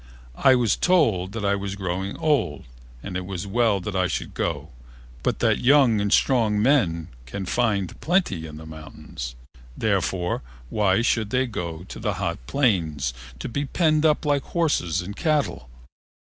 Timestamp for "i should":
3.95-4.33